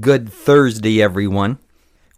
Good 0.00 0.28
Thursday, 0.30 1.00
everyone. 1.00 1.58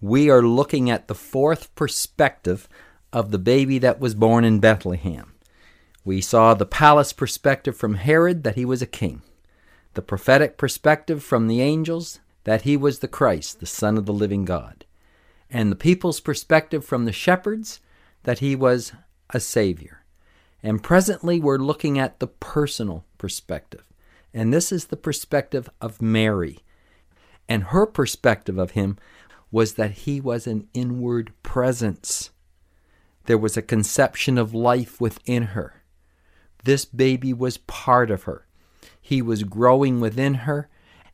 We 0.01 0.31
are 0.31 0.43
looking 0.43 0.91
at 0.91 1.07
the 1.07 1.15
fourth 1.15 1.73
perspective 1.77 2.67
of 3.13 3.31
the 3.31 3.39
baby 3.39 3.79
that 3.79 4.01
was 4.01 4.15
born 4.15 4.45
in 4.45 4.59
Bethlehem. 4.59 5.35
We 6.03 6.21
saw 6.23 6.55
the 6.55 6.67
palace 6.67 7.13
perspective 7.13 7.77
from 7.77 7.95
Herod 7.97 8.43
that 8.43 8.57
he 8.57 8.65
was 8.65 8.81
a 8.81 8.87
king, 8.87 9.23
the 9.95 10.03
prophetic 10.03 10.57
perspective 10.57 11.23
from 11.23 11.47
the 11.47 11.61
angels 11.61 12.19
that 12.45 12.63
he 12.63 12.77
was 12.77 12.99
the 12.99 13.07
Christ, 13.07 13.61
the 13.61 13.67
Son 13.67 13.97
of 13.97 14.07
the 14.07 14.15
living 14.15 14.47
God, 14.47 14.87
and 15.51 15.71
the 15.71 15.77
people's 15.77 16.21
perspective 16.21 16.85
from 16.85 17.05
the 17.05 17.13
shepherds 17.13 17.81
that 18.25 18.39
he 18.39 18.57
was 18.57 18.93
a 19.31 19.39
Savior. 19.39 20.05
And 20.63 20.83
presently 20.83 21.39
we're 21.39 21.59
looking 21.59 21.99
at 21.99 22.19
the 22.19 22.29
personal 22.29 23.05
perspective, 23.19 23.85
and 24.33 24.53
this 24.53 24.73
is 24.73 24.87
the 24.87 24.97
perspective 24.97 25.69
of 25.81 26.03
Mary 26.03 26.61
and 27.49 27.65
her 27.65 27.87
perspective 27.87 28.59
of 28.59 28.73
him 28.73 28.99
was 29.51 29.75
that 29.75 29.91
he 29.91 30.21
was 30.21 30.47
an 30.47 30.69
inward 30.75 31.33
presence. 31.43 32.31
There 33.25 33.39
was 33.39 33.57
a 33.57 33.63
conception 33.63 34.39
of 34.39 34.55
life 34.55 35.01
within 35.01 35.45
her. 35.45 35.83
This 36.65 36.85
baby 36.85 37.33
was 37.33 37.59
part 37.59 38.11
of 38.11 38.25
her. 38.25 38.47
He 39.01 39.23
was 39.23 39.45
growing 39.45 40.01
within 40.01 40.35
her 40.35 40.69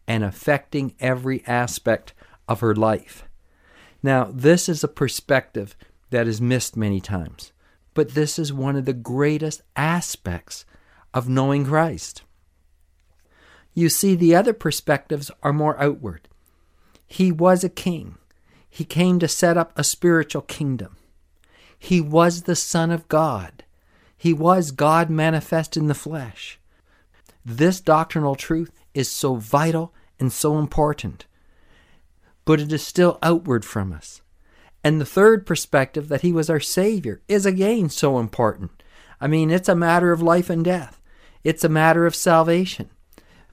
and 0.07 0.25
affecting 0.25 0.95
every 1.01 1.45
aspect 1.47 2.13
of 2.49 2.61
her 2.61 2.75
life. 2.75 3.25
Now, 4.03 4.31
this 4.33 4.69
is 4.69 4.85
a 4.85 4.89
perspective 4.89 5.77
that 6.11 6.27
is 6.27 6.41
missed 6.41 6.77
many 6.77 7.01
times, 7.01 7.53
but 7.95 8.11
this 8.11 8.39
is 8.39 8.53
one 8.53 8.77
of 8.77 8.85
the 8.85 8.93
greatest 8.93 9.63
aspects 9.77 10.65
of 11.15 11.29
knowing 11.29 11.65
Christ. 11.65 12.23
You 13.75 13.89
see, 13.89 14.15
the 14.15 14.37
other 14.37 14.53
perspectives 14.53 15.33
are 15.43 15.53
more 15.53 15.81
outward. 15.83 16.29
He 17.07 17.33
was 17.33 17.65
a 17.65 17.69
king. 17.69 18.17
He 18.71 18.85
came 18.85 19.19
to 19.19 19.29
set 19.29 19.57
up 19.57 19.73
a 19.77 19.85
spiritual 19.85 20.43
kingdom. 20.43 20.97
He 21.79 22.01
was 22.01 22.43
the 22.43 22.57
Son 22.57 22.91
of 22.91 23.09
God. 23.09 23.65
He 24.17 24.33
was 24.33 24.71
God 24.71 25.11
manifest 25.11 25.77
in 25.77 25.89
the 25.89 25.95
flesh. 25.95 26.59
This 27.45 27.81
doctrinal 27.81 28.37
truth 28.37 28.81
is 28.95 29.11
so 29.11 29.35
vital 29.35 29.93
and 30.19 30.33
so 30.33 30.59
important, 30.59 31.27
but 32.45 32.61
it 32.61 32.73
is 32.73 32.83
still 32.83 33.19
outward 33.23 33.65
from 33.65 33.93
us. 33.93 34.23
And 34.83 35.01
the 35.01 35.07
third 35.07 35.47
perspective, 35.47 36.09
that 36.09 36.23
He 36.23 36.33
was 36.33 36.49
our 36.49 36.61
Savior, 36.61 37.21
is 37.29 37.45
again 37.45 37.91
so 37.91 38.19
important. 38.19 38.83
I 39.21 39.27
mean, 39.27 39.51
it's 39.51 39.69
a 39.69 39.75
matter 39.75 40.13
of 40.13 40.23
life 40.23 40.49
and 40.49 40.65
death, 40.65 41.01
it's 41.43 41.65
a 41.65 41.69
matter 41.69 42.07
of 42.07 42.15
salvation 42.15 42.89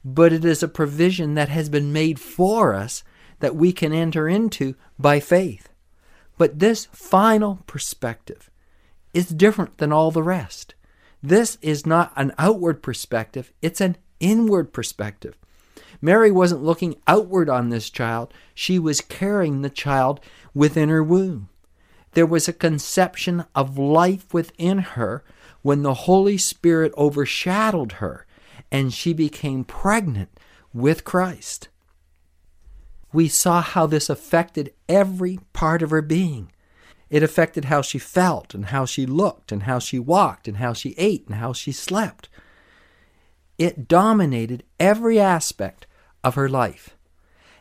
but 0.04 0.34
it 0.34 0.44
is 0.44 0.64
a 0.64 0.68
provision 0.68 1.36
that 1.36 1.50
has 1.50 1.70
been 1.70 1.94
made 1.94 2.20
for 2.20 2.74
us 2.74 3.04
that 3.40 3.56
we 3.56 3.72
can 3.72 3.94
enter 3.94 4.28
into 4.28 4.76
by 4.98 5.20
faith. 5.20 5.70
But 6.38 6.60
this 6.60 6.86
final 6.92 7.60
perspective 7.68 8.50
is 9.14 9.28
different 9.28 9.78
than 9.78 9.92
all 9.92 10.12
the 10.12 10.24
rest. 10.24 10.74
This 11.22 11.58
is 11.62 11.86
not 11.86 12.14
an 12.16 12.34
outward 12.38 12.82
perspective, 12.82 13.54
it's 13.62 13.82
an 13.82 13.98
inward 14.20 14.74
perspective. 14.74 15.38
Mary 16.02 16.32
wasn't 16.32 16.64
looking 16.64 16.96
outward 17.08 17.48
on 17.48 17.70
this 17.70 17.90
child, 17.90 18.34
she 18.56 18.80
was 18.80 19.02
carrying 19.02 19.62
the 19.62 19.70
child 19.70 20.20
within 20.54 20.90
her 20.90 21.04
womb. 21.04 21.50
There 22.14 22.26
was 22.26 22.48
a 22.48 22.54
conception 22.54 23.46
of 23.54 23.78
life 23.78 24.34
within 24.34 24.80
her 24.80 25.24
when 25.62 25.84
the 25.84 25.94
Holy 25.94 26.38
Spirit 26.38 26.92
overshadowed 26.98 27.94
her 27.94 28.26
and 28.72 28.94
she 28.94 29.14
became 29.14 29.64
pregnant 29.64 30.30
with 30.74 31.04
Christ. 31.04 31.70
We 33.14 33.28
saw 33.28 33.62
how 33.62 33.88
this 33.88 34.10
affected 34.10 34.74
every 34.88 35.40
part 35.54 35.82
of 35.82 35.90
her 35.90 36.02
being. 36.02 36.52
It 37.10 37.24
affected 37.24 37.66
how 37.66 37.82
she 37.82 38.00
felt 38.00 38.54
and 38.54 38.68
how 38.68 38.86
she 38.86 39.06
looked 39.06 39.52
and 39.52 39.64
how 39.64 39.80
she 39.80 40.00
walked 40.00 40.48
and 40.48 40.58
how 40.58 40.72
she 40.72 40.96
ate 40.98 41.28
and 41.28 41.36
how 41.36 41.52
she 41.52 41.74
slept. 41.74 42.30
It 43.58 43.88
dominated 43.88 44.64
every 44.80 45.20
aspect 45.20 45.86
of 46.24 46.36
her 46.36 46.48
life. 46.48 46.96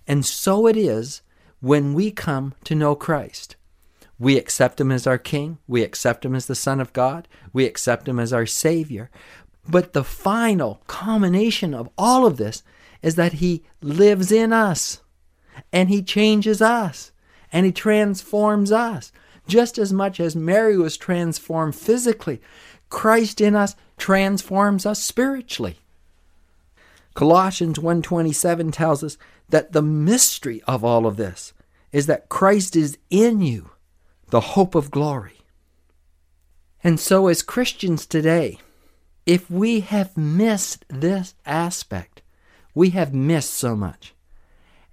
And 0.07 0.25
so 0.25 0.67
it 0.67 0.77
is 0.77 1.23
when 1.61 1.95
we 1.95 2.11
come 2.13 2.55
to 2.65 2.77
know 2.77 2.95
Christ. 2.95 3.57
We 4.19 4.37
accept 4.37 4.81
Him 4.81 4.93
as 4.93 5.07
our 5.07 5.19
King. 5.19 5.59
We 5.67 5.83
accept 5.83 6.25
Him 6.25 6.35
as 6.35 6.47
the 6.47 6.55
Son 6.55 6.81
of 6.81 6.93
God. 6.93 7.27
We 7.53 7.65
accept 7.65 8.07
Him 8.07 8.21
as 8.21 8.33
our 8.33 8.47
Savior. 8.47 9.11
But 9.71 9.93
the 9.93 10.05
final 10.05 10.83
culmination 10.87 11.75
of 11.75 11.89
all 11.97 12.27
of 12.27 12.37
this 12.37 12.63
is 13.03 13.15
that 13.15 13.35
He 13.35 13.63
lives 13.81 14.33
in 14.33 14.53
us 14.53 15.01
and 15.73 15.89
He 15.89 16.03
changes 16.03 16.61
us 16.61 17.13
and 17.53 17.65
He 17.65 17.73
transforms 17.73 18.73
us. 18.73 19.13
Just 19.47 19.79
as 19.79 19.93
much 19.93 20.21
as 20.21 20.37
Mary 20.37 20.77
was 20.77 20.97
transformed 20.97 21.75
physically, 21.75 22.41
Christ 22.89 23.41
in 23.41 23.55
us 23.55 23.77
transforms 23.97 24.85
us 24.85 25.03
spiritually. 25.03 25.79
Colossians 27.15 27.79
1:27 27.79 28.73
tells 28.73 29.05
us 29.05 29.19
that 29.49 29.73
the 29.73 29.83
mystery 29.83 30.63
of 30.67 30.85
all 30.85 31.07
of 31.07 31.17
this 31.17 31.53
is 31.93 32.07
that 32.07 32.29
Christ 32.29 32.77
is 32.77 32.99
in 33.09 33.41
you, 33.41 33.71
the 34.31 34.41
hope 34.41 34.75
of 34.75 34.91
glory. 34.91 35.43
And 36.83 36.99
so 36.99 37.27
as 37.27 37.43
Christians 37.43 38.07
today, 38.07 38.59
if 39.31 39.49
we 39.49 39.79
have 39.79 40.17
missed 40.17 40.85
this 40.89 41.35
aspect, 41.47 42.21
we 42.75 42.91
have 42.91 43.15
missed 43.15 43.55
so 43.55 43.77
much. 43.77 44.13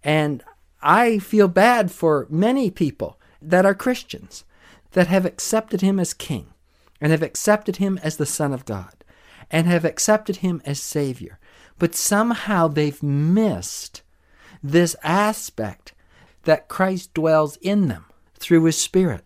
And 0.04 0.44
I 0.80 1.18
feel 1.18 1.48
bad 1.48 1.90
for 1.90 2.28
many 2.30 2.70
people 2.70 3.20
that 3.42 3.66
are 3.66 3.74
Christians 3.74 4.44
that 4.92 5.08
have 5.08 5.26
accepted 5.26 5.82
him 5.82 6.00
as 6.00 6.14
king 6.14 6.54
and 7.02 7.12
have 7.12 7.24
accepted 7.24 7.78
him 7.78 8.00
as 8.04 8.18
the 8.18 8.28
Son 8.28 8.54
of 8.54 8.66
God 8.66 9.04
and 9.50 9.66
have 9.66 9.84
accepted 9.84 10.36
him 10.36 10.62
as 10.66 10.80
Savior. 10.80 11.40
But 11.80 11.96
somehow 11.96 12.68
they've 12.68 13.02
missed 13.02 14.04
this 14.62 14.96
aspect 15.02 15.94
that 16.44 16.68
Christ 16.68 17.12
dwells 17.16 17.58
in 17.64 17.88
them 17.88 18.06
through 18.36 18.66
his 18.66 18.80
Spirit. 18.80 19.26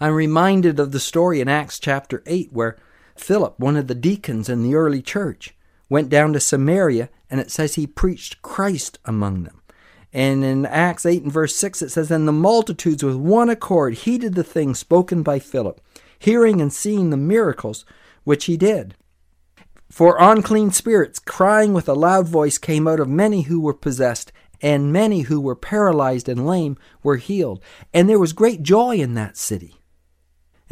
I'm 0.00 0.14
reminded 0.14 0.80
of 0.80 0.90
the 0.90 0.98
story 0.98 1.40
in 1.40 1.48
Acts 1.48 1.78
chapter 1.78 2.24
8 2.26 2.52
where 2.52 2.76
Philip, 3.16 3.58
one 3.58 3.76
of 3.76 3.86
the 3.86 3.94
deacons 3.94 4.48
in 4.48 4.62
the 4.62 4.74
early 4.74 5.02
church, 5.02 5.54
went 5.88 6.08
down 6.08 6.32
to 6.32 6.40
Samaria 6.40 7.10
and 7.30 7.40
it 7.40 7.50
says 7.50 7.74
he 7.74 7.86
preached 7.86 8.42
Christ 8.42 8.98
among 9.04 9.44
them. 9.44 9.62
And 10.12 10.44
in 10.44 10.66
Acts 10.66 11.06
8 11.06 11.22
and 11.22 11.32
verse 11.32 11.56
6, 11.56 11.82
it 11.82 11.88
says, 11.90 12.10
And 12.10 12.28
the 12.28 12.32
multitudes 12.32 13.02
with 13.02 13.16
one 13.16 13.48
accord 13.48 13.94
heeded 13.94 14.34
the 14.34 14.44
things 14.44 14.78
spoken 14.78 15.22
by 15.22 15.38
Philip, 15.38 15.80
hearing 16.18 16.60
and 16.60 16.72
seeing 16.72 17.08
the 17.10 17.16
miracles 17.16 17.86
which 18.24 18.44
he 18.44 18.56
did. 18.56 18.94
For 19.90 20.16
unclean 20.18 20.70
spirits, 20.70 21.18
crying 21.18 21.72
with 21.72 21.88
a 21.88 21.94
loud 21.94 22.28
voice, 22.28 22.58
came 22.58 22.86
out 22.86 23.00
of 23.00 23.08
many 23.08 23.42
who 23.42 23.60
were 23.60 23.74
possessed, 23.74 24.32
and 24.60 24.92
many 24.92 25.22
who 25.22 25.40
were 25.40 25.56
paralyzed 25.56 26.28
and 26.28 26.46
lame 26.46 26.76
were 27.02 27.16
healed. 27.16 27.62
And 27.92 28.08
there 28.08 28.18
was 28.18 28.32
great 28.32 28.62
joy 28.62 28.96
in 28.96 29.14
that 29.14 29.36
city. 29.36 29.76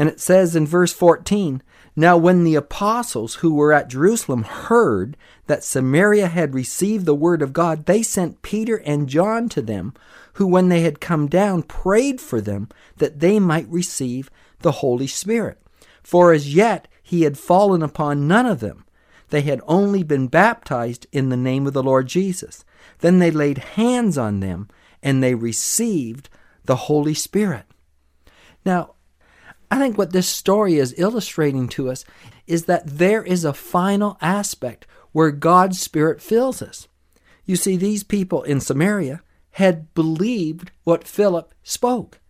And 0.00 0.08
it 0.08 0.18
says 0.18 0.56
in 0.56 0.66
verse 0.66 0.94
14, 0.94 1.62
Now 1.94 2.16
when 2.16 2.42
the 2.42 2.54
apostles 2.54 3.34
who 3.34 3.52
were 3.52 3.70
at 3.70 3.90
Jerusalem 3.90 4.44
heard 4.44 5.14
that 5.46 5.62
Samaria 5.62 6.28
had 6.28 6.54
received 6.54 7.04
the 7.04 7.14
word 7.14 7.42
of 7.42 7.52
God, 7.52 7.84
they 7.84 8.02
sent 8.02 8.40
Peter 8.40 8.76
and 8.86 9.10
John 9.10 9.50
to 9.50 9.60
them, 9.60 9.92
who 10.32 10.46
when 10.46 10.70
they 10.70 10.80
had 10.80 11.02
come 11.02 11.26
down 11.26 11.64
prayed 11.64 12.18
for 12.18 12.40
them 12.40 12.70
that 12.96 13.20
they 13.20 13.38
might 13.38 13.68
receive 13.68 14.30
the 14.60 14.72
Holy 14.72 15.06
Spirit. 15.06 15.60
For 16.02 16.32
as 16.32 16.54
yet 16.54 16.88
he 17.02 17.24
had 17.24 17.36
fallen 17.36 17.82
upon 17.82 18.26
none 18.26 18.46
of 18.46 18.60
them. 18.60 18.86
They 19.28 19.42
had 19.42 19.60
only 19.66 20.02
been 20.02 20.28
baptized 20.28 21.08
in 21.12 21.28
the 21.28 21.36
name 21.36 21.66
of 21.66 21.74
the 21.74 21.82
Lord 21.82 22.06
Jesus. 22.06 22.64
Then 23.00 23.18
they 23.18 23.30
laid 23.30 23.58
hands 23.58 24.16
on 24.16 24.40
them 24.40 24.68
and 25.02 25.22
they 25.22 25.34
received 25.34 26.30
the 26.64 26.76
Holy 26.76 27.12
Spirit. 27.12 27.66
Now, 28.64 28.94
I 29.70 29.78
think 29.78 29.96
what 29.96 30.12
this 30.12 30.28
story 30.28 30.76
is 30.76 30.94
illustrating 30.98 31.68
to 31.68 31.90
us 31.90 32.04
is 32.46 32.64
that 32.64 32.86
there 32.86 33.22
is 33.22 33.44
a 33.44 33.52
final 33.52 34.18
aspect 34.20 34.86
where 35.12 35.30
God's 35.30 35.80
Spirit 35.80 36.20
fills 36.20 36.60
us. 36.60 36.88
You 37.44 37.56
see, 37.56 37.76
these 37.76 38.02
people 38.02 38.42
in 38.42 38.60
Samaria 38.60 39.22
had 39.52 39.92
believed 39.94 40.70
what 40.84 41.06
Philip 41.06 41.54
spoke, 41.62 42.20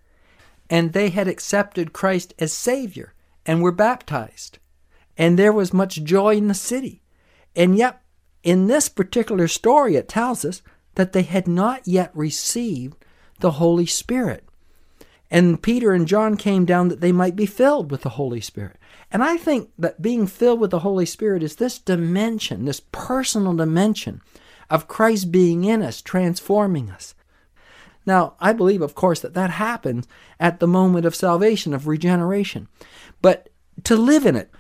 and 0.69 0.93
they 0.93 1.11
had 1.11 1.29
accepted 1.29 1.93
Christ 1.93 2.35
as 2.39 2.53
Savior 2.53 3.15
and 3.47 3.63
were 3.63 3.73
baptized. 3.73 4.59
And 5.17 5.39
there 5.39 5.53
was 5.53 5.73
much 5.73 6.03
joy 6.05 6.37
in 6.37 6.49
the 6.49 6.55
city. 6.55 7.03
And 7.57 7.77
yet, 7.77 8.03
in 8.43 8.67
this 8.67 8.89
particular 8.89 9.49
story, 9.49 9.97
it 9.97 10.09
tells 10.09 10.45
us 10.45 10.63
that 10.95 11.13
they 11.13 11.23
had 11.23 11.47
not 11.47 11.87
yet 11.87 12.11
received 12.15 13.05
the 13.41 13.53
Holy 13.53 13.87
Spirit. 13.87 14.45
And 15.31 15.62
Peter 15.62 15.93
and 15.93 16.09
John 16.09 16.37
came 16.37 16.65
down 16.65 16.88
that 16.88 17.00
they 17.00 17.12
might 17.12 17.37
be 17.37 17.47
filled 17.47 17.91
with 17.91 18.03
the 18.03 18.11
Holy 18.11 18.41
Spirit. 18.41 18.77
And 19.12 19.23
I 19.23 19.37
think 19.37 19.71
that 19.79 20.03
being 20.03 20.27
filled 20.27 20.61
with 20.61 20.71
the 20.71 20.81
Holy 20.81 21.06
Spirit 21.06 21.43
is 21.43 21.56
this 21.56 21.79
dimension, 21.79 22.65
this 22.65 22.82
personal 22.93 23.55
dimension 23.55 24.23
of 24.69 24.88
Christ 24.88 25.31
being 25.31 25.65
in 25.65 25.82
us, 25.82 26.03
transforming 26.03 26.91
us. 26.91 27.15
Now, 28.06 28.35
I 28.41 28.53
believe, 28.53 28.82
of 28.82 28.94
course, 28.94 29.21
that 29.21 29.35
that 29.35 29.50
happens 29.50 30.09
at 30.38 30.59
the 30.59 30.67
moment 30.67 31.06
of 31.06 31.15
salvation, 31.15 31.75
of 31.75 31.87
regeneration. 31.87 32.69
But 33.21 33.50
to 33.85 33.97
live 33.97 34.26
in 34.26 34.37
it, 34.37 34.50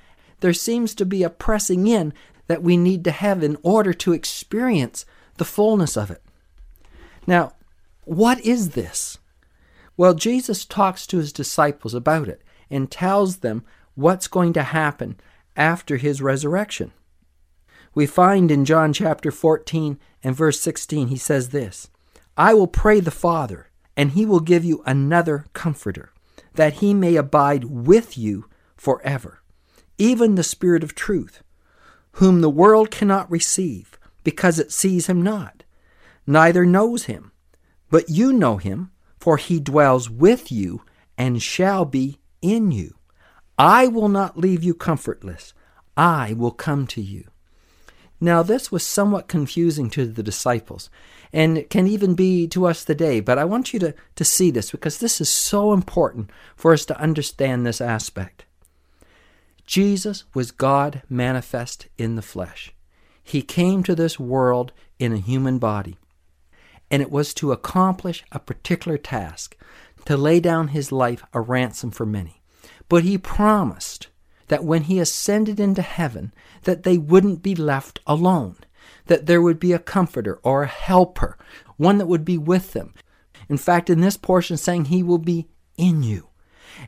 there 0.40 0.52
seems 0.52 0.94
to 0.96 1.06
be 1.06 1.22
a 1.22 1.30
pressing 1.30 1.86
in 1.86 2.12
that 2.48 2.62
we 2.62 2.76
need 2.76 3.04
to 3.04 3.10
have 3.10 3.42
in 3.42 3.56
order 3.62 3.92
to 3.92 4.12
experience 4.12 5.06
the 5.36 5.44
fullness 5.44 5.96
of 5.96 6.10
it. 6.10 6.22
Now, 7.26 7.52
what 8.04 8.40
is 8.40 8.70
this? 8.70 9.18
Well, 10.00 10.14
Jesus 10.14 10.64
talks 10.64 11.06
to 11.08 11.18
his 11.18 11.30
disciples 11.30 11.92
about 11.92 12.26
it 12.26 12.40
and 12.70 12.90
tells 12.90 13.40
them 13.40 13.66
what's 13.94 14.28
going 14.28 14.54
to 14.54 14.62
happen 14.62 15.20
after 15.58 15.98
his 15.98 16.22
resurrection. 16.22 16.92
We 17.94 18.06
find 18.06 18.50
in 18.50 18.64
John 18.64 18.94
chapter 18.94 19.30
14 19.30 19.98
and 20.24 20.34
verse 20.34 20.58
16, 20.58 21.08
he 21.08 21.18
says 21.18 21.50
this 21.50 21.90
I 22.34 22.54
will 22.54 22.66
pray 22.66 23.00
the 23.00 23.10
Father, 23.10 23.68
and 23.94 24.12
he 24.12 24.24
will 24.24 24.40
give 24.40 24.64
you 24.64 24.82
another 24.86 25.44
comforter, 25.52 26.14
that 26.54 26.76
he 26.80 26.94
may 26.94 27.16
abide 27.16 27.64
with 27.64 28.16
you 28.16 28.48
forever, 28.78 29.42
even 29.98 30.34
the 30.34 30.42
Spirit 30.42 30.82
of 30.82 30.94
truth, 30.94 31.42
whom 32.12 32.40
the 32.40 32.48
world 32.48 32.90
cannot 32.90 33.30
receive, 33.30 33.98
because 34.24 34.58
it 34.58 34.72
sees 34.72 35.08
him 35.08 35.20
not, 35.20 35.62
neither 36.26 36.64
knows 36.64 37.04
him. 37.04 37.32
But 37.90 38.08
you 38.08 38.32
know 38.32 38.56
him, 38.56 38.92
for 39.20 39.36
he 39.36 39.60
dwells 39.60 40.08
with 40.08 40.50
you 40.50 40.82
and 41.16 41.42
shall 41.42 41.84
be 41.84 42.18
in 42.40 42.72
you. 42.72 42.96
I 43.58 43.86
will 43.86 44.08
not 44.08 44.38
leave 44.38 44.64
you 44.64 44.72
comfortless. 44.72 45.52
I 45.96 46.32
will 46.32 46.50
come 46.50 46.86
to 46.88 47.02
you. 47.02 47.26
Now, 48.22 48.42
this 48.42 48.70
was 48.70 48.82
somewhat 48.82 49.28
confusing 49.28 49.88
to 49.90 50.06
the 50.06 50.22
disciples, 50.22 50.90
and 51.32 51.56
it 51.56 51.70
can 51.70 51.86
even 51.86 52.14
be 52.14 52.46
to 52.48 52.66
us 52.66 52.84
today, 52.84 53.20
but 53.20 53.38
I 53.38 53.44
want 53.44 53.72
you 53.72 53.80
to, 53.80 53.94
to 54.16 54.24
see 54.24 54.50
this 54.50 54.70
because 54.70 54.98
this 54.98 55.20
is 55.22 55.30
so 55.30 55.72
important 55.72 56.30
for 56.54 56.72
us 56.72 56.84
to 56.86 57.00
understand 57.00 57.66
this 57.66 57.80
aspect. 57.80 58.44
Jesus 59.66 60.24
was 60.34 60.50
God 60.50 61.02
manifest 61.08 61.88
in 61.96 62.16
the 62.16 62.22
flesh. 62.22 62.74
He 63.22 63.40
came 63.40 63.82
to 63.84 63.94
this 63.94 64.18
world 64.18 64.72
in 64.98 65.12
a 65.12 65.18
human 65.18 65.58
body, 65.58 65.96
and 66.90 67.02
it 67.02 67.10
was 67.10 67.32
to 67.34 67.52
accomplish 67.52 68.24
a 68.32 68.38
particular 68.38 68.98
task, 68.98 69.56
to 70.06 70.16
lay 70.16 70.40
down 70.40 70.68
his 70.68 70.90
life 70.90 71.22
a 71.32 71.40
ransom 71.40 71.90
for 71.90 72.06
many. 72.06 72.42
But 72.88 73.04
he 73.04 73.18
promised 73.18 74.08
that 74.48 74.64
when 74.64 74.82
he 74.82 74.98
ascended 74.98 75.60
into 75.60 75.82
heaven 75.82 76.32
that 76.64 76.82
they 76.82 76.98
wouldn't 76.98 77.42
be 77.42 77.54
left 77.54 78.00
alone 78.06 78.56
that 79.06 79.26
there 79.26 79.42
would 79.42 79.58
be 79.58 79.72
a 79.72 79.78
comforter 79.78 80.38
or 80.42 80.62
a 80.62 80.68
helper 80.68 81.36
one 81.76 81.98
that 81.98 82.06
would 82.06 82.24
be 82.24 82.38
with 82.38 82.72
them. 82.72 82.94
In 83.48 83.56
fact 83.56 83.90
in 83.90 84.00
this 84.00 84.16
portion 84.16 84.56
saying 84.56 84.86
he 84.86 85.02
will 85.02 85.18
be 85.18 85.48
in 85.76 86.02
you. 86.02 86.28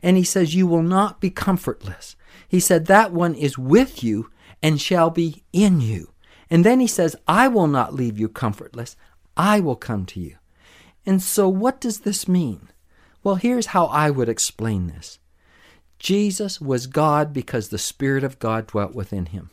And 0.02 0.16
he 0.16 0.24
says 0.24 0.54
you 0.54 0.66
will 0.66 0.82
not 0.82 1.20
be 1.20 1.30
comfortless. 1.30 2.14
He 2.46 2.60
said 2.60 2.86
that 2.86 3.12
one 3.12 3.34
is 3.34 3.58
with 3.58 4.04
you 4.04 4.30
and 4.62 4.80
shall 4.80 5.10
be 5.10 5.42
in 5.52 5.80
you. 5.80 6.12
And 6.50 6.64
then 6.64 6.80
he 6.80 6.86
says 6.86 7.16
i 7.26 7.48
will 7.48 7.66
not 7.66 7.94
leave 7.94 8.18
you 8.18 8.28
comfortless 8.28 8.96
i 9.36 9.60
will 9.60 9.76
come 9.76 10.04
to 10.06 10.20
you 10.20 10.36
and 11.04 11.22
so 11.22 11.48
what 11.48 11.80
does 11.80 12.00
this 12.00 12.28
mean 12.28 12.68
well 13.22 13.36
here's 13.36 13.66
how 13.66 13.86
i 13.86 14.10
would 14.10 14.28
explain 14.28 14.86
this 14.86 15.18
Jesus 16.02 16.60
was 16.60 16.88
God 16.88 17.32
because 17.32 17.68
the 17.68 17.78
Spirit 17.78 18.24
of 18.24 18.40
God 18.40 18.66
dwelt 18.66 18.92
within 18.92 19.26
him, 19.26 19.50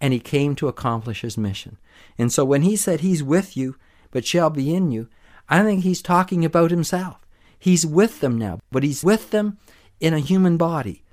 and 0.00 0.12
he 0.12 0.18
came 0.18 0.56
to 0.56 0.66
accomplish 0.66 1.20
his 1.20 1.38
mission. 1.38 1.78
And 2.18 2.32
so 2.32 2.44
when 2.44 2.62
he 2.62 2.74
said 2.74 3.00
he's 3.00 3.22
with 3.22 3.56
you, 3.56 3.76
but 4.10 4.26
shall 4.26 4.50
be 4.50 4.74
in 4.74 4.90
you, 4.90 5.08
I 5.48 5.62
think 5.62 5.84
he's 5.84 6.02
talking 6.02 6.44
about 6.44 6.72
himself. 6.72 7.24
He's 7.56 7.86
with 7.86 8.18
them 8.18 8.36
now, 8.36 8.58
but 8.72 8.82
he's 8.82 9.04
with 9.04 9.30
them 9.30 9.58
in 10.00 10.12
a 10.12 10.18
human 10.18 10.56
body. 10.56 11.04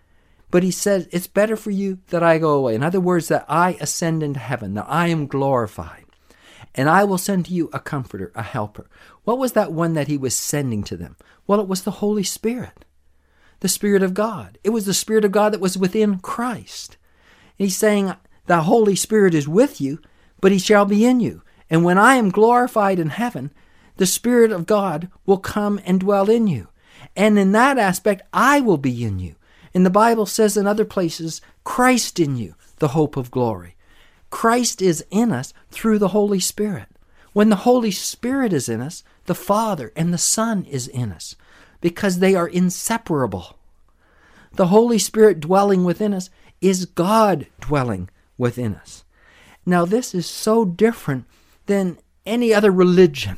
But 0.50 0.64
he 0.64 0.72
says, 0.72 1.08
It's 1.12 1.28
better 1.28 1.56
for 1.56 1.70
you 1.70 2.00
that 2.08 2.24
I 2.24 2.40
go 2.40 2.54
away. 2.54 2.74
In 2.74 2.82
other 2.82 3.00
words, 3.00 3.28
that 3.28 3.46
I 3.48 3.78
ascend 3.80 4.24
into 4.24 4.40
heaven, 4.40 4.74
that 4.74 4.88
I 4.90 5.10
am 5.10 5.28
glorified. 5.28 6.06
And 6.80 6.90
I 6.90 7.04
will 7.04 7.18
send 7.18 7.46
to 7.48 7.54
you 7.54 7.70
a 7.74 7.80
comforter, 7.80 8.32
a 8.36 8.42
helper. 8.42 8.90
What 9.26 9.38
was 9.38 9.52
that 9.52 9.74
one 9.74 9.96
that 9.96 10.08
he 10.08 10.18
was 10.18 10.34
sending 10.34 10.82
to 10.86 10.96
them? 10.96 11.18
Well, 11.46 11.60
it 11.60 11.68
was 11.68 11.84
the 11.84 12.00
Holy 12.00 12.24
Spirit 12.24 12.86
the 13.60 13.68
Spirit 13.68 14.02
of 14.02 14.14
God. 14.14 14.58
It 14.64 14.70
was 14.70 14.86
the 14.86 14.94
Spirit 14.94 15.26
of 15.26 15.34
God 15.34 15.52
that 15.52 15.60
was 15.60 15.78
within 15.78 16.20
Christ. 16.20 16.96
And 17.58 17.66
he's 17.66 17.76
saying, 17.76 18.14
The 18.46 18.62
Holy 18.62 18.96
Spirit 18.96 19.34
is 19.34 19.46
with 19.46 19.82
you, 19.82 20.00
but 20.40 20.54
he 20.54 20.58
shall 20.58 20.86
be 20.86 21.06
in 21.06 21.20
you. 21.20 21.42
And 21.70 21.84
when 21.84 21.98
I 21.98 22.16
am 22.16 22.30
glorified 22.30 22.98
in 22.98 23.10
heaven, 23.10 23.52
the 23.98 24.06
Spirit 24.06 24.54
of 24.54 24.66
God 24.66 25.10
will 25.26 25.38
come 25.38 25.82
and 25.84 26.00
dwell 26.00 26.30
in 26.30 26.48
you. 26.48 26.70
And 27.14 27.38
in 27.38 27.52
that 27.52 27.78
aspect, 27.78 28.22
I 28.32 28.62
will 28.62 28.78
be 28.78 29.04
in 29.04 29.20
you. 29.20 29.36
And 29.74 29.86
the 29.86 29.90
Bible 29.90 30.26
says 30.26 30.56
in 30.56 30.66
other 30.66 30.86
places, 30.86 31.42
Christ 31.66 32.22
in 32.22 32.38
you, 32.38 32.56
the 32.78 32.88
hope 32.96 33.18
of 33.18 33.32
glory. 33.32 33.76
Christ 34.30 34.82
is 34.82 35.06
in 35.10 35.32
us 35.32 35.54
through 35.72 36.00
the 36.00 36.10
Holy 36.10 36.40
Spirit. 36.40 36.88
When 37.34 37.50
the 37.50 37.58
Holy 37.58 37.92
Spirit 37.92 38.54
is 38.54 38.70
in 38.70 38.82
us, 38.82 39.04
the 39.26 39.36
Father 39.36 39.92
and 39.96 40.14
the 40.14 40.18
Son 40.18 40.66
is 40.66 40.88
in 40.88 41.12
us 41.12 41.36
because 41.82 42.20
they 42.20 42.36
are 42.36 42.48
inseparable. 42.48 43.58
The 44.54 44.68
Holy 44.68 45.00
Spirit 45.00 45.40
dwelling 45.40 45.84
within 45.84 46.14
us 46.14 46.30
is 46.62 46.86
God 46.86 47.48
dwelling 47.62 48.10
within 48.38 48.76
us. 48.76 49.04
Now, 49.66 49.86
this 49.86 50.16
is 50.16 50.26
so 50.26 50.66
different 50.66 51.26
than 51.68 52.00
any 52.26 52.54
other 52.54 52.72
religion. 52.72 53.38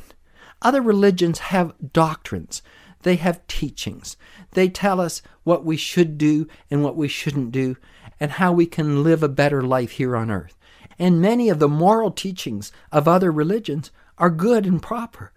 Other 0.62 0.80
religions 0.80 1.38
have 1.38 1.74
doctrines, 1.92 2.62
they 3.02 3.16
have 3.16 3.46
teachings. 3.48 4.16
They 4.52 4.68
tell 4.68 5.00
us 5.00 5.22
what 5.44 5.64
we 5.64 5.76
should 5.76 6.16
do 6.18 6.46
and 6.70 6.82
what 6.82 6.96
we 6.96 7.08
shouldn't 7.08 7.50
do, 7.50 7.76
and 8.20 8.32
how 8.32 8.52
we 8.52 8.66
can 8.66 9.02
live 9.02 9.22
a 9.22 9.28
better 9.28 9.62
life 9.62 9.92
here 9.92 10.16
on 10.16 10.30
earth. 10.30 10.56
And 11.02 11.20
many 11.20 11.48
of 11.48 11.58
the 11.58 11.68
moral 11.68 12.12
teachings 12.12 12.70
of 12.92 13.08
other 13.08 13.32
religions 13.32 13.90
are 14.18 14.30
good 14.30 14.64
and 14.64 14.80
proper. 14.80 15.32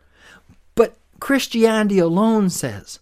But 0.75 0.95
Christianity 1.19 1.97
alone 1.97 2.51
says 2.51 2.99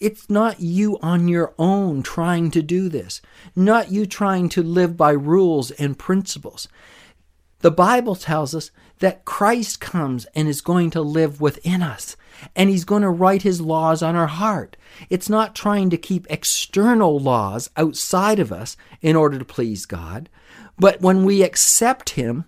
it's 0.00 0.30
not 0.30 0.58
you 0.58 0.98
on 1.02 1.28
your 1.28 1.52
own 1.58 2.02
trying 2.02 2.50
to 2.52 2.62
do 2.62 2.88
this, 2.88 3.20
not 3.54 3.92
you 3.92 4.06
trying 4.06 4.48
to 4.48 4.62
live 4.62 4.96
by 4.96 5.10
rules 5.10 5.70
and 5.72 5.98
principles. 5.98 6.68
The 7.58 7.70
Bible 7.70 8.14
tells 8.14 8.54
us 8.54 8.70
that 9.00 9.26
Christ 9.26 9.82
comes 9.82 10.24
and 10.34 10.48
is 10.48 10.62
going 10.62 10.88
to 10.92 11.02
live 11.02 11.42
within 11.42 11.82
us, 11.82 12.16
and 12.54 12.70
He's 12.70 12.86
going 12.86 13.02
to 13.02 13.10
write 13.10 13.42
His 13.42 13.60
laws 13.60 14.02
on 14.02 14.16
our 14.16 14.26
heart. 14.26 14.78
It's 15.10 15.28
not 15.28 15.54
trying 15.54 15.90
to 15.90 15.98
keep 15.98 16.26
external 16.30 17.18
laws 17.18 17.68
outside 17.76 18.38
of 18.38 18.52
us 18.52 18.74
in 19.02 19.16
order 19.16 19.38
to 19.38 19.44
please 19.44 19.84
God, 19.84 20.30
but 20.78 21.00
when 21.00 21.24
we 21.24 21.42
accept 21.42 22.10
Him, 22.10 22.44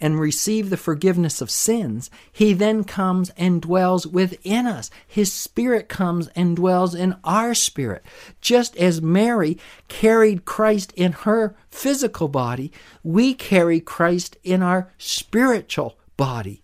and 0.00 0.18
receive 0.18 0.70
the 0.70 0.76
forgiveness 0.76 1.40
of 1.40 1.50
sins, 1.50 2.10
He 2.32 2.52
then 2.54 2.84
comes 2.84 3.30
and 3.36 3.60
dwells 3.60 4.06
within 4.06 4.66
us. 4.66 4.90
His 5.06 5.32
Spirit 5.32 5.88
comes 5.88 6.28
and 6.28 6.56
dwells 6.56 6.94
in 6.94 7.16
our 7.22 7.54
spirit. 7.54 8.02
Just 8.40 8.76
as 8.78 9.02
Mary 9.02 9.58
carried 9.88 10.46
Christ 10.46 10.92
in 10.96 11.12
her 11.12 11.54
physical 11.70 12.28
body, 12.28 12.72
we 13.02 13.34
carry 13.34 13.80
Christ 13.80 14.38
in 14.42 14.62
our 14.62 14.90
spiritual 14.96 15.98
body. 16.16 16.62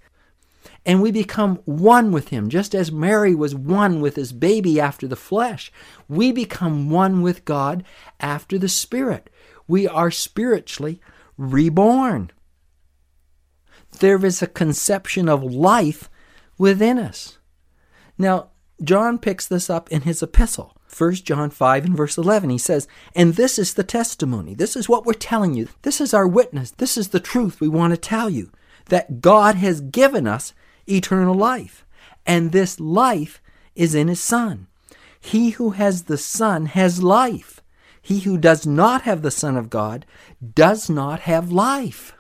And 0.87 1.03
we 1.03 1.11
become 1.11 1.57
one 1.65 2.13
with 2.13 2.29
Him, 2.29 2.49
just 2.49 2.75
as 2.75 2.93
Mary 2.93 3.35
was 3.35 3.55
one 3.55 4.01
with 4.01 4.15
His 4.17 4.33
baby 4.33 4.81
after 4.81 5.09
the 5.09 5.17
flesh. 5.17 5.73
We 6.09 6.33
become 6.33 6.91
one 6.91 7.23
with 7.23 7.45
God 7.45 7.85
after 8.21 8.57
the 8.57 8.69
Spirit. 8.69 9.29
We 9.69 9.87
are 9.89 10.11
spiritually 10.11 11.01
reborn 11.37 12.31
there 14.01 14.25
is 14.25 14.43
a 14.43 14.47
conception 14.47 15.29
of 15.29 15.43
life 15.43 16.09
within 16.59 16.99
us. 16.99 17.39
Now, 18.19 18.51
John 18.83 19.19
picks 19.19 19.47
this 19.47 19.71
up 19.71 19.91
in 19.91 20.03
his 20.03 20.23
epistle. 20.23 20.77
1 20.97 21.15
John 21.17 21.51
5 21.51 21.85
and 21.85 21.97
verse 21.97 22.17
11, 22.17 22.51
he 22.51 22.59
says, 22.59 22.89
And 23.15 23.35
this 23.35 23.59
is 23.59 23.75
the 23.75 23.85
testimony. 23.85 24.55
This 24.55 24.77
is 24.77 24.89
what 24.89 25.05
we're 25.05 25.15
telling 25.15 25.55
you. 25.55 25.69
This 25.83 26.01
is 26.01 26.15
our 26.15 26.27
witness. 26.27 26.71
This 26.71 26.97
is 26.97 27.09
the 27.09 27.21
truth 27.21 27.61
we 27.61 27.69
want 27.69 27.93
to 27.93 27.99
tell 27.99 28.31
you 28.31 28.51
that 28.87 29.21
God 29.21 29.57
has 29.57 29.81
given 29.81 30.27
us 30.27 30.55
eternal 30.89 31.35
life. 31.35 31.85
And 32.25 32.53
this 32.53 32.81
life 32.81 33.43
is 33.75 33.95
in 33.95 34.09
his 34.09 34.21
Son. 34.21 34.69
He 35.21 35.51
who 35.51 35.71
has 35.71 36.05
the 36.05 36.19
Son 36.19 36.67
has 36.67 37.03
life. 37.03 37.61
He 38.07 38.21
who 38.21 38.39
does 38.39 38.65
not 38.65 39.03
have 39.03 39.23
the 39.23 39.33
Son 39.33 39.57
of 39.57 39.69
God 39.69 40.07
does 40.55 40.89
not 40.89 41.19
have 41.23 41.51
life. 41.51 42.15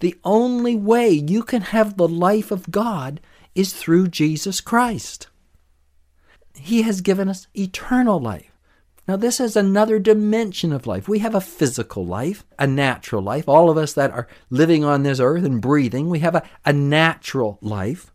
The 0.00 0.16
only 0.24 0.74
way 0.74 1.08
you 1.08 1.44
can 1.44 1.62
have 1.62 1.96
the 1.96 2.08
life 2.08 2.50
of 2.50 2.68
God 2.68 3.20
is 3.54 3.72
through 3.72 4.08
Jesus 4.08 4.60
Christ. 4.60 5.28
He 6.56 6.82
has 6.82 7.00
given 7.00 7.28
us 7.28 7.46
eternal 7.54 8.18
life. 8.18 8.58
Now, 9.06 9.14
this 9.14 9.38
is 9.38 9.54
another 9.54 10.00
dimension 10.00 10.72
of 10.72 10.88
life. 10.88 11.06
We 11.06 11.20
have 11.20 11.36
a 11.36 11.40
physical 11.40 12.04
life, 12.04 12.44
a 12.58 12.66
natural 12.66 13.22
life. 13.22 13.48
All 13.48 13.70
of 13.70 13.76
us 13.76 13.92
that 13.92 14.10
are 14.10 14.26
living 14.50 14.84
on 14.84 15.04
this 15.04 15.20
earth 15.20 15.44
and 15.44 15.62
breathing, 15.62 16.10
we 16.10 16.18
have 16.18 16.34
a, 16.34 16.42
a 16.64 16.72
natural 16.72 17.60
life. 17.60 18.12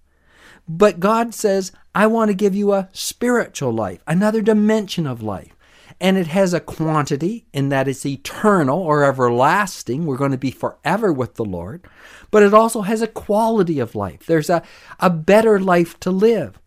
But 0.68 1.00
God 1.00 1.34
says, 1.34 1.72
I 1.96 2.08
want 2.08 2.28
to 2.28 2.36
give 2.36 2.56
you 2.56 2.74
a 2.74 2.90
spiritual 2.92 3.72
life, 3.72 4.04
another 4.06 4.42
dimension 4.42 5.08
of 5.08 5.24
life. 5.24 5.54
And 6.00 6.18
it 6.18 6.28
has 6.28 6.54
a 6.54 6.60
quantity 6.60 7.46
in 7.54 7.70
that 7.70 7.88
it's 7.88 8.06
eternal 8.06 8.80
or 8.80 9.04
everlasting. 9.04 10.06
We're 10.06 10.18
going 10.18 10.32
to 10.32 10.38
be 10.38 10.52
forever 10.52 11.12
with 11.12 11.36
the 11.36 11.46
Lord. 11.46 11.88
But 12.30 12.44
it 12.44 12.54
also 12.54 12.82
has 12.82 13.02
a 13.02 13.08
quality 13.08 13.80
of 13.80 13.96
life. 13.96 14.26
There's 14.26 14.50
a, 14.50 14.62
a 15.00 15.10
better 15.10 15.60
life 15.60 16.00
to 16.02 16.12
live. 16.12 16.60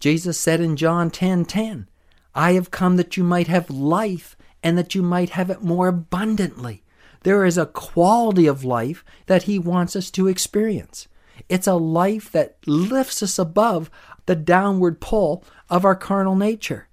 Jesus 0.00 0.38
said 0.38 0.60
in 0.60 0.76
John 0.76 1.10
10 1.10 1.44
10, 1.44 1.88
I 2.34 2.52
have 2.52 2.70
come 2.70 2.96
that 2.96 3.16
you 3.16 3.24
might 3.24 3.48
have 3.48 3.70
life 3.70 4.36
and 4.62 4.76
that 4.76 4.94
you 4.94 5.02
might 5.02 5.30
have 5.30 5.50
it 5.50 5.62
more 5.62 5.88
abundantly. 5.88 6.82
There 7.22 7.44
is 7.44 7.58
a 7.58 7.66
quality 7.66 8.46
of 8.46 8.64
life 8.64 9.04
that 9.26 9.44
He 9.44 9.58
wants 9.58 9.96
us 9.96 10.10
to 10.12 10.28
experience. 10.28 11.08
It's 11.48 11.66
a 11.66 11.74
life 11.74 12.30
that 12.32 12.56
lifts 12.66 13.22
us 13.22 13.38
above 13.38 13.90
the 14.26 14.36
downward 14.36 15.00
pull 15.00 15.44
of 15.70 15.84
our 15.84 15.96
carnal 15.96 16.36
nature. 16.36 16.87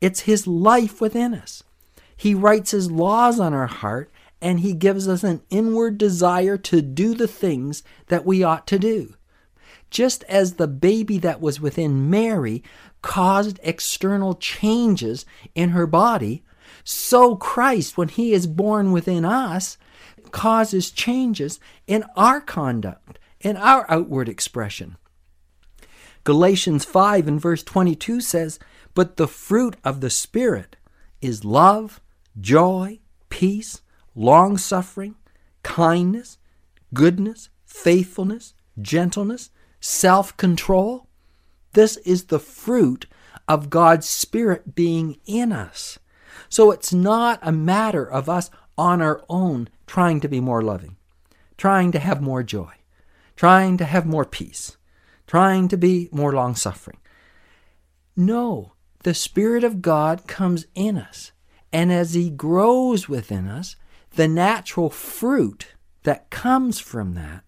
It's 0.00 0.20
His 0.20 0.46
life 0.46 1.00
within 1.00 1.34
us. 1.34 1.62
He 2.16 2.34
writes 2.34 2.72
His 2.72 2.90
laws 2.90 3.38
on 3.40 3.54
our 3.54 3.66
heart 3.66 4.10
and 4.40 4.60
He 4.60 4.72
gives 4.72 5.08
us 5.08 5.24
an 5.24 5.42
inward 5.50 5.98
desire 5.98 6.56
to 6.58 6.82
do 6.82 7.14
the 7.14 7.28
things 7.28 7.82
that 8.06 8.24
we 8.24 8.42
ought 8.42 8.66
to 8.68 8.78
do. 8.78 9.14
Just 9.90 10.22
as 10.24 10.54
the 10.54 10.68
baby 10.68 11.18
that 11.18 11.40
was 11.40 11.60
within 11.60 12.10
Mary 12.10 12.62
caused 13.02 13.58
external 13.62 14.34
changes 14.34 15.24
in 15.54 15.70
her 15.70 15.86
body, 15.86 16.44
so 16.84 17.36
Christ, 17.36 17.96
when 17.96 18.08
he 18.08 18.32
is 18.32 18.46
born 18.46 18.92
within 18.92 19.24
us, 19.24 19.78
causes 20.30 20.90
changes 20.90 21.58
in 21.86 22.04
our 22.16 22.40
conduct, 22.40 23.18
in 23.40 23.56
our 23.56 23.86
outward 23.90 24.28
expression. 24.28 24.96
Galatians 26.24 26.84
5 26.84 27.28
and 27.28 27.40
verse 27.40 27.62
22 27.62 28.20
says, 28.20 28.58
But 28.98 29.16
the 29.16 29.28
fruit 29.28 29.76
of 29.84 30.00
the 30.00 30.10
Spirit 30.10 30.74
is 31.20 31.44
love, 31.44 32.00
joy, 32.40 32.98
peace, 33.28 33.80
long 34.16 34.58
suffering, 34.58 35.14
kindness, 35.62 36.36
goodness, 36.92 37.48
faithfulness, 37.64 38.54
gentleness, 38.82 39.50
self 39.78 40.36
control. 40.36 41.06
This 41.74 41.96
is 41.98 42.24
the 42.24 42.40
fruit 42.40 43.06
of 43.46 43.70
God's 43.70 44.08
Spirit 44.08 44.74
being 44.74 45.20
in 45.26 45.52
us. 45.52 46.00
So 46.48 46.72
it's 46.72 46.92
not 46.92 47.38
a 47.40 47.52
matter 47.52 48.04
of 48.04 48.28
us 48.28 48.50
on 48.76 49.00
our 49.00 49.24
own 49.28 49.68
trying 49.86 50.18
to 50.22 50.28
be 50.28 50.40
more 50.40 50.60
loving, 50.60 50.96
trying 51.56 51.92
to 51.92 52.00
have 52.00 52.20
more 52.20 52.42
joy, 52.42 52.72
trying 53.36 53.76
to 53.76 53.84
have 53.84 54.06
more 54.06 54.24
peace, 54.24 54.76
trying 55.28 55.68
to 55.68 55.76
be 55.76 56.08
more 56.10 56.32
long 56.32 56.56
suffering. 56.56 56.98
No, 58.16 58.72
the 59.02 59.14
Spirit 59.14 59.64
of 59.64 59.82
God 59.82 60.26
comes 60.26 60.66
in 60.74 60.96
us. 60.96 61.32
And 61.72 61.92
as 61.92 62.14
He 62.14 62.30
grows 62.30 63.08
within 63.08 63.46
us, 63.46 63.76
the 64.14 64.28
natural 64.28 64.90
fruit 64.90 65.74
that 66.02 66.30
comes 66.30 66.80
from 66.80 67.14
that 67.14 67.44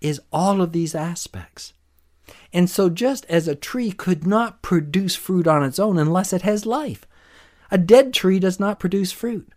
is 0.00 0.20
all 0.32 0.60
of 0.60 0.72
these 0.72 0.94
aspects. 0.94 1.72
And 2.52 2.70
so, 2.70 2.88
just 2.88 3.26
as 3.26 3.48
a 3.48 3.54
tree 3.54 3.90
could 3.90 4.26
not 4.26 4.62
produce 4.62 5.16
fruit 5.16 5.46
on 5.46 5.62
its 5.62 5.78
own 5.78 5.98
unless 5.98 6.32
it 6.32 6.42
has 6.42 6.64
life, 6.64 7.06
a 7.70 7.78
dead 7.78 8.14
tree 8.14 8.38
does 8.38 8.60
not 8.60 8.78
produce 8.78 9.12
fruit. 9.12 9.48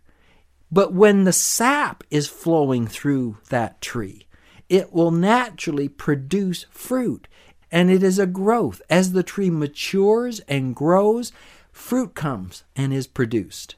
But 0.70 0.92
when 0.92 1.24
the 1.24 1.32
sap 1.32 2.04
is 2.10 2.28
flowing 2.28 2.86
through 2.86 3.38
that 3.48 3.80
tree, 3.80 4.26
it 4.68 4.92
will 4.92 5.10
naturally 5.10 5.88
produce 5.88 6.66
fruit. 6.70 7.28
And 7.70 7.90
it 7.90 8.02
is 8.02 8.18
a 8.18 8.26
growth. 8.26 8.80
As 8.88 9.12
the 9.12 9.22
tree 9.22 9.50
matures 9.50 10.40
and 10.40 10.74
grows, 10.74 11.32
fruit 11.70 12.14
comes 12.14 12.64
and 12.74 12.92
is 12.92 13.06
produced. 13.06 13.76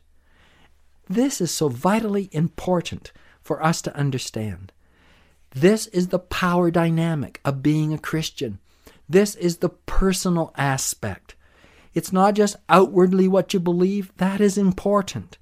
This 1.08 1.40
is 1.40 1.50
so 1.50 1.68
vitally 1.68 2.28
important 2.32 3.12
for 3.42 3.62
us 3.62 3.82
to 3.82 3.96
understand. 3.96 4.72
This 5.50 5.88
is 5.88 6.08
the 6.08 6.20
power 6.20 6.70
dynamic 6.70 7.40
of 7.44 7.62
being 7.62 7.92
a 7.92 7.98
Christian. 7.98 8.60
This 9.08 9.34
is 9.34 9.56
the 9.56 9.70
personal 9.70 10.54
aspect. 10.56 11.34
It's 11.92 12.12
not 12.12 12.34
just 12.34 12.54
outwardly 12.68 13.26
what 13.26 13.52
you 13.52 13.58
believe, 13.58 14.12
that 14.18 14.40
is 14.40 14.56
important. 14.56 15.36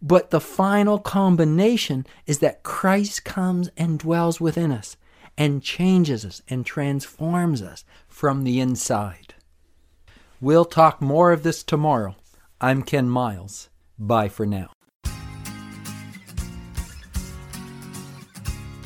But 0.00 0.30
the 0.30 0.40
final 0.40 0.98
combination 0.98 2.06
is 2.26 2.38
that 2.38 2.62
Christ 2.62 3.24
comes 3.24 3.68
and 3.76 3.98
dwells 3.98 4.40
within 4.40 4.72
us 4.72 4.96
and 5.36 5.62
changes 5.62 6.24
us 6.24 6.42
and 6.48 6.64
transforms 6.66 7.62
us 7.62 7.84
from 8.08 8.44
the 8.44 8.60
inside. 8.60 9.34
We'll 10.40 10.64
talk 10.64 11.00
more 11.00 11.32
of 11.32 11.42
this 11.42 11.62
tomorrow. 11.62 12.16
I'm 12.60 12.82
Ken 12.82 13.08
Miles. 13.08 13.68
Bye 13.98 14.28
for 14.28 14.46
now. 14.46 14.70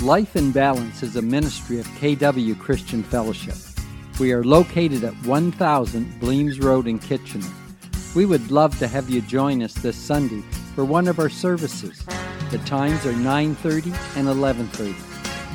Life 0.00 0.36
in 0.36 0.52
Balance 0.52 1.02
is 1.02 1.16
a 1.16 1.22
ministry 1.22 1.78
of 1.78 1.86
KW 1.86 2.58
Christian 2.58 3.02
Fellowship. 3.02 3.54
We 4.20 4.32
are 4.32 4.44
located 4.44 5.02
at 5.02 5.14
1000 5.26 6.20
Bleams 6.20 6.60
Road 6.60 6.86
in 6.86 6.98
Kitchener. 6.98 7.48
We 8.14 8.26
would 8.26 8.50
love 8.50 8.78
to 8.78 8.86
have 8.86 9.08
you 9.08 9.22
join 9.22 9.62
us 9.62 9.74
this 9.74 9.96
Sunday 9.96 10.42
for 10.74 10.84
one 10.84 11.08
of 11.08 11.18
our 11.18 11.30
services. 11.30 12.04
The 12.50 12.58
times 12.66 13.06
are 13.06 13.12
9:30 13.12 13.92
and 14.16 14.28
11:30. 14.28 15.13